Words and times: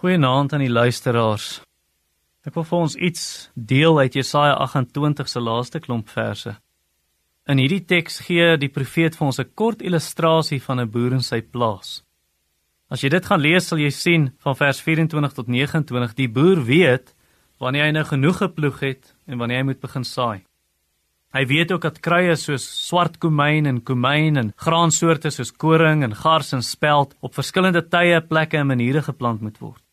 Goeienaand 0.00 0.54
aan 0.56 0.62
die 0.64 0.72
luisteraars. 0.72 1.58
Ek 2.48 2.54
wil 2.56 2.64
vir 2.64 2.78
ons 2.86 2.94
iets 2.96 3.24
deel 3.52 3.98
uit 4.00 4.14
Jesaja 4.16 4.54
28 4.64 5.28
se 5.28 5.40
laaste 5.44 5.80
klomp 5.84 6.08
verse. 6.08 6.54
In 7.44 7.60
hierdie 7.60 7.82
teks 7.84 8.22
gee 8.24 8.54
die 8.62 8.70
profeet 8.72 9.18
vir 9.18 9.26
ons 9.26 9.40
'n 9.42 9.50
kort 9.52 9.82
illustrasie 9.84 10.60
van 10.62 10.80
'n 10.80 10.88
boer 10.88 11.12
in 11.12 11.20
sy 11.20 11.42
plaas. 11.42 12.02
As 12.88 13.02
jy 13.02 13.10
dit 13.10 13.26
gaan 13.26 13.40
lees, 13.40 13.66
sal 13.68 13.78
jy 13.78 13.90
sien 13.90 14.32
van 14.38 14.56
vers 14.56 14.80
24 14.80 15.34
tot 15.34 15.48
29, 15.48 16.14
die 16.14 16.28
boer 16.28 16.64
weet 16.64 17.14
wanneer 17.58 17.84
hy 17.84 17.92
nou 17.92 18.04
genoeg 18.04 18.38
geploeg 18.38 18.80
het 18.80 19.14
en 19.26 19.38
wanneer 19.38 19.58
hy 19.58 19.64
moet 19.64 19.80
begin 19.80 20.04
saai. 20.04 20.44
Hy 21.34 21.44
weet 21.46 21.72
ook 21.72 21.82
dat 21.82 22.00
kruie 22.00 22.36
soos 22.36 22.88
swart 22.88 23.18
komyn 23.18 23.66
en 23.66 23.82
komyn 23.82 24.36
en 24.36 24.52
graansoorte 24.56 25.30
soos 25.30 25.52
koring 25.52 26.02
en 26.04 26.14
gars 26.14 26.52
en 26.52 26.62
speld 26.62 27.14
op 27.20 27.34
verskillende 27.34 27.82
tye, 27.88 28.20
plekke 28.20 28.56
en 28.56 28.66
maniere 28.66 29.02
geplant 29.02 29.40
moet 29.42 29.58
word. 29.58 29.89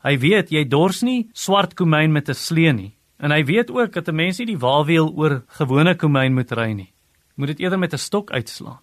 Hy 0.00 0.16
weet 0.16 0.50
jy 0.50 0.64
dors 0.64 1.02
nie 1.02 1.28
swart 1.34 1.74
komyn 1.76 2.12
met 2.12 2.28
'n 2.28 2.34
slee 2.34 2.72
nie. 2.72 2.96
En 3.18 3.30
hy 3.30 3.44
weet 3.44 3.70
ook 3.70 3.92
dat 3.92 4.08
'n 4.08 4.16
mens 4.16 4.38
nie 4.38 4.46
die 4.46 4.58
waalwiel 4.58 5.12
oor 5.14 5.42
gewone 5.58 5.94
komyn 5.94 6.34
moet 6.34 6.52
ry 6.52 6.72
nie. 6.72 6.92
Moet 7.36 7.48
dit 7.48 7.60
eerder 7.60 7.78
met 7.78 7.92
'n 7.92 7.98
stok 7.98 8.30
uitslaan. 8.30 8.80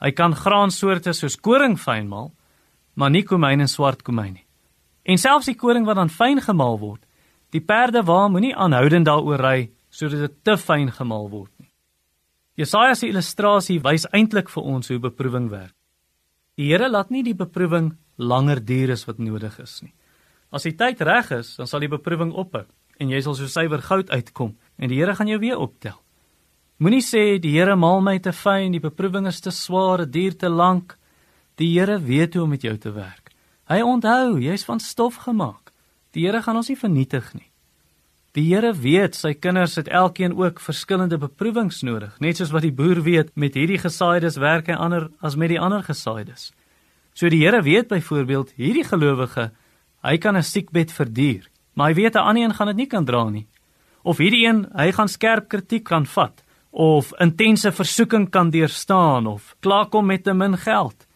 Hy 0.00 0.10
kan 0.10 0.34
graansoorte 0.34 1.12
soos 1.12 1.36
koring 1.36 1.78
fynmaal, 1.78 2.32
maar 2.94 3.10
nie 3.10 3.22
komyn 3.22 3.60
en 3.60 3.68
swart 3.68 4.02
komyn 4.02 4.32
nie. 4.32 4.46
En 5.04 5.18
selfs 5.18 5.46
die 5.46 5.54
koring 5.54 5.86
wat 5.86 5.96
dan 5.96 6.08
fyn 6.08 6.40
gemaal 6.40 6.78
word, 6.78 7.06
die 7.50 7.60
perde 7.60 8.02
wa 8.02 8.28
moenie 8.28 8.56
aanhoudend 8.56 9.06
daaroor 9.06 9.40
ry 9.40 9.70
sodat 9.90 10.20
dit 10.20 10.44
te 10.44 10.56
fyn 10.56 10.90
gemaal 10.92 11.28
word 11.30 11.50
nie. 11.58 11.70
Jesaja 12.54 12.94
se 12.94 13.08
illustrasie 13.08 13.80
wys 13.80 14.06
eintlik 14.12 14.48
vir 14.48 14.62
ons 14.62 14.88
hoe 14.88 14.98
beproewing 14.98 15.48
werk. 15.50 15.74
Die 16.56 16.68
Here 16.68 16.88
laat 16.88 17.10
nie 17.10 17.22
die 17.22 17.34
beproewing 17.34 17.96
langer 18.18 18.60
duur 18.64 18.92
as 18.92 19.06
wat 19.08 19.18
nodig 19.18 19.58
is 19.62 19.80
nie. 19.82 19.92
As 20.50 20.66
die 20.66 20.74
tyd 20.74 21.00
reg 21.06 21.30
is, 21.30 21.54
dan 21.56 21.68
sal 21.70 21.82
die 21.82 21.90
beproewing 21.90 22.32
ophou 22.34 22.66
en 23.00 23.08
jy 23.08 23.20
sal 23.24 23.36
so 23.38 23.48
suiwer 23.48 23.80
goud 23.80 24.10
uitkom 24.10 24.56
en 24.76 24.90
die 24.90 24.98
Here 24.98 25.14
gaan 25.16 25.30
jou 25.30 25.38
weer 25.40 25.58
optel. 25.58 25.96
Moenie 26.80 27.04
sê 27.04 27.38
die 27.40 27.52
Here 27.54 27.76
maal 27.76 28.02
my 28.04 28.18
te 28.18 28.32
fyn, 28.32 28.72
die 28.72 28.82
beproewing 28.82 29.28
is 29.28 29.40
te 29.40 29.52
swaar, 29.52 30.04
dit 30.04 30.12
duur 30.16 30.36
te 30.40 30.48
lank. 30.48 30.96
Die 31.60 31.68
Here 31.74 31.98
weet 32.00 32.34
hoe 32.34 32.44
om 32.44 32.54
met 32.54 32.64
jou 32.64 32.76
te 32.80 32.92
werk. 32.92 33.30
Hy 33.70 33.82
onthou, 33.84 34.40
jy's 34.40 34.64
van 34.66 34.80
stof 34.80 35.20
gemaak. 35.26 35.70
Die 36.16 36.26
Here 36.26 36.42
gaan 36.42 36.58
ons 36.58 36.70
nie 36.72 36.78
vernietig 36.80 37.30
nie. 37.36 37.46
Die 38.34 38.46
Here 38.48 38.72
weet 38.74 39.16
sy 39.18 39.34
kinders 39.34 39.76
het 39.78 39.88
elkeen 39.88 40.36
ook 40.38 40.60
verskillende 40.62 41.18
beproewings 41.18 41.82
nodig, 41.82 42.16
net 42.22 42.38
soos 42.38 42.52
wat 42.54 42.62
die 42.62 42.74
boer 42.74 43.02
weet 43.06 43.32
met 43.34 43.58
hierdie 43.58 43.80
gesaaides 43.82 44.38
werk 44.38 44.70
hy 44.70 44.76
ander 44.78 45.08
as 45.20 45.36
met 45.36 45.50
die 45.50 45.60
ander 45.60 45.82
gesaaides. 45.86 46.50
So 47.14 47.28
die 47.28 47.42
Here 47.42 47.62
weet 47.66 47.90
byvoorbeeld 47.90 48.54
hierdie 48.56 48.86
gelowige 48.86 49.50
Hy 50.02 50.18
kan 50.18 50.36
'n 50.36 50.42
siekbed 50.42 50.92
verduur, 50.92 51.50
maar 51.74 51.88
hy 51.88 51.94
weet 51.94 52.14
'n 52.14 52.18
ander 52.18 52.42
een 52.42 52.54
gaan 52.54 52.66
dit 52.66 52.76
nie 52.76 52.86
kan 52.86 53.04
dra 53.04 53.28
nie. 53.28 53.46
Of 54.02 54.18
hierdie 54.18 54.46
een, 54.46 54.66
hy 54.74 54.92
gaan 54.92 55.08
skerp 55.08 55.48
kritiek 55.48 55.84
kan 55.84 56.06
vat 56.06 56.42
of 56.70 57.12
intense 57.18 57.72
versoeking 57.72 58.30
kan 58.30 58.50
deurstaan 58.50 59.26
of 59.26 59.56
klaarkom 59.60 60.06
met 60.06 60.24
te 60.24 60.32
min 60.34 60.56
geld. 60.56 61.06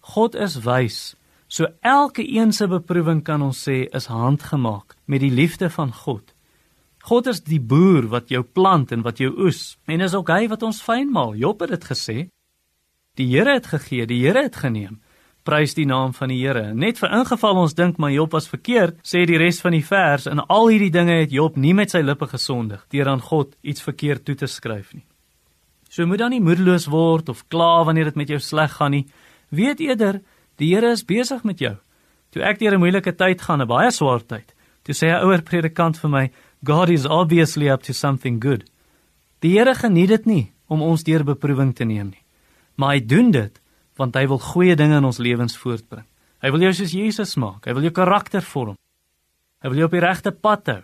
God 0.00 0.34
is 0.34 0.58
wys. 0.64 1.14
So 1.46 1.66
elke 1.80 2.24
een 2.26 2.52
se 2.52 2.66
beproewing 2.68 3.22
kan 3.22 3.42
ons 3.42 3.62
sê 3.68 3.86
is 3.94 4.06
handgemaak 4.06 4.96
met 5.04 5.20
die 5.20 5.30
liefde 5.30 5.70
van 5.70 5.92
God. 5.92 6.34
God 7.04 7.26
is 7.26 7.42
die 7.44 7.60
boer 7.60 8.08
wat 8.08 8.28
jou 8.28 8.42
plant 8.42 8.92
en 8.92 9.02
wat 9.04 9.20
jou 9.20 9.30
oes 9.46 9.76
en 9.86 10.00
is 10.00 10.14
ook 10.14 10.28
hy 10.28 10.48
wat 10.48 10.62
ons 10.62 10.82
fynmaal. 10.82 11.34
Job 11.36 11.60
het 11.60 11.70
dit 11.70 11.84
gesê. 11.84 12.16
Die 13.14 13.28
Here 13.30 13.54
het 13.54 13.66
gegee, 13.70 14.06
die 14.06 14.22
Here 14.24 14.42
het 14.42 14.56
geneem. 14.56 15.00
Prys 15.44 15.74
die 15.76 15.84
naam 15.84 16.14
van 16.16 16.30
die 16.32 16.38
Here. 16.40 16.70
Net 16.72 16.96
vir 17.02 17.12
ingeval 17.18 17.58
ons 17.60 17.74
dink 17.76 17.98
maar 18.00 18.12
Job 18.14 18.32
was 18.32 18.48
verkeerd, 18.48 18.96
sê 19.04 19.26
die 19.28 19.36
res 19.36 19.58
van 19.60 19.74
die 19.76 19.84
vers 19.84 20.24
en 20.30 20.40
al 20.40 20.70
hierdie 20.72 20.92
dinge 20.92 21.18
het 21.20 21.34
Job 21.36 21.58
nie 21.60 21.74
met 21.76 21.92
sy 21.92 22.00
lippe 22.00 22.30
gesondig 22.30 22.86
deur 22.94 23.10
aan 23.12 23.20
God 23.20 23.52
iets 23.60 23.84
verkeerd 23.84 24.24
toe 24.24 24.38
te 24.40 24.48
skryf 24.48 24.94
nie. 24.94 25.04
So 25.92 26.08
moet 26.08 26.22
dan 26.24 26.32
nie 26.32 26.40
moedeloos 26.40 26.88
word 26.88 27.28
of 27.28 27.44
kla 27.52 27.84
wanneer 27.84 28.08
dit 28.08 28.16
met 28.22 28.32
jou 28.32 28.40
sleg 28.40 28.72
gaan 28.78 28.96
nie. 28.96 29.04
Weet 29.52 29.84
eerder, 29.84 30.22
die 30.56 30.72
Here 30.72 30.94
is 30.96 31.04
besig 31.04 31.44
met 31.44 31.60
jou. 31.60 31.76
Toe 32.32 32.42
ek 32.42 32.58
deur 32.58 32.74
'n 32.74 32.80
moeilike 32.80 33.12
tyd 33.12 33.42
gaan, 33.42 33.60
'n 33.60 33.68
baie 33.68 33.90
swaar 33.90 34.24
tyd, 34.24 34.54
toe 34.82 34.94
sê 34.94 35.12
'n 35.12 35.22
ouer 35.24 35.42
predikant 35.42 35.98
vir 35.98 36.10
my, 36.10 36.30
God 36.64 36.88
is 36.88 37.04
obviously 37.04 37.68
up 37.68 37.82
to 37.82 37.92
something 37.92 38.40
good. 38.40 38.64
Die 39.40 39.58
Here 39.58 39.74
geniet 39.74 40.08
dit 40.08 40.26
nie 40.26 40.52
om 40.68 40.80
ons 40.80 41.04
deur 41.04 41.24
beproewing 41.24 41.74
te 41.74 41.84
neem 41.84 42.10
nie. 42.10 42.24
Maar 42.76 42.94
hy 42.94 43.00
doen 43.00 43.30
dit 43.30 43.60
want 43.98 44.16
hy 44.16 44.26
wil 44.26 44.40
goeie 44.42 44.76
dinge 44.76 44.98
in 44.98 45.04
ons 45.04 45.18
lewens 45.22 45.56
voortbring. 45.56 46.06
Hy 46.42 46.50
wil 46.52 46.66
jou 46.66 46.72
soos 46.76 46.92
Jesus 46.92 47.36
maak. 47.40 47.64
Hy 47.66 47.72
wil 47.76 47.86
jou 47.86 47.94
karakter 47.94 48.42
vorm. 48.44 48.76
Hy 49.62 49.70
wil 49.72 49.80
jou 49.80 49.86
op 49.88 49.94
die 49.96 50.02
regte 50.04 50.32
pad 50.32 50.68
hou. 50.68 50.82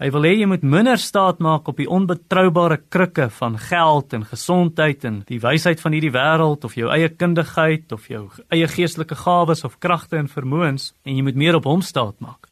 Hy 0.00 0.08
wil 0.10 0.24
hê 0.26 0.30
jy 0.40 0.46
moet 0.48 0.64
minder 0.64 0.98
staat 0.98 1.38
maak 1.44 1.68
op 1.68 1.76
die 1.78 1.86
onbetroubare 1.86 2.78
krikke 2.90 3.28
van 3.36 3.58
geld 3.60 4.16
en 4.16 4.24
gesondheid 4.26 5.04
en 5.06 5.20
die 5.28 5.38
wysheid 5.42 5.82
van 5.84 5.94
hierdie 5.94 6.14
wêreld 6.14 6.64
of 6.64 6.74
jou 6.78 6.88
eie 6.90 7.10
kundigheid 7.12 7.92
of 7.92 8.08
jou 8.10 8.24
eie 8.48 8.66
geestelike 8.72 9.18
gawes 9.20 9.62
of 9.68 9.76
kragte 9.84 10.16
en 10.18 10.32
vermoëns 10.32 10.90
en 11.04 11.14
jy 11.14 11.26
moet 11.26 11.38
meer 11.38 11.60
op 11.60 11.68
hom 11.68 11.84
staat 11.84 12.16
maak. 12.24 12.48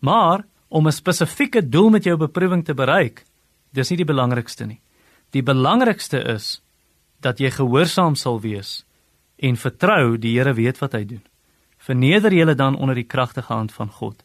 Maar 0.00 0.46
om 0.68 0.88
'n 0.88 0.92
spesifieke 0.92 1.62
doel 1.68 1.90
met 1.90 2.04
jou 2.04 2.16
beproewing 2.16 2.64
te 2.64 2.74
bereik, 2.74 3.22
dis 3.72 3.90
nie 3.90 3.98
die 3.98 4.12
belangrikste 4.12 4.66
nie. 4.66 4.80
Die 5.30 5.42
belangrikste 5.42 6.24
is 6.34 6.62
dat 7.20 7.38
jy 7.38 7.50
gehoorsaam 7.50 8.14
sal 8.14 8.40
wees 8.40 8.85
en 9.36 9.56
vertrou 9.56 10.16
die 10.18 10.36
Here 10.38 10.54
weet 10.54 10.78
wat 10.78 10.92
hy 10.96 11.04
doen. 11.04 11.24
Verneder 11.78 12.32
julle 12.32 12.54
dan 12.54 12.76
onder 12.76 12.94
die 12.94 13.06
kragtige 13.06 13.52
hand 13.52 13.72
van 13.72 13.90
God 13.90 14.22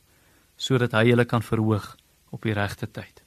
sodat 0.62 0.94
hy 0.94 1.08
julle 1.10 1.26
kan 1.26 1.42
verhoog 1.42 1.96
op 2.30 2.44
die 2.46 2.54
regte 2.54 2.86
tyd. 2.86 3.21